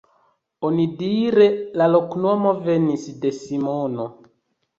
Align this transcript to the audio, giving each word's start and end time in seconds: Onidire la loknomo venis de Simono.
Onidire 0.69 1.49
la 1.81 1.89
loknomo 1.97 2.55
venis 2.69 3.05
de 3.27 3.35
Simono. 3.43 4.09